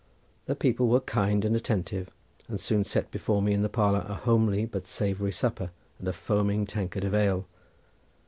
[0.47, 2.09] The people were kind and attentive,
[2.47, 6.11] and soon set before me in the parlour a homely but savoury supper, and a
[6.13, 7.45] foaming tankard of ale.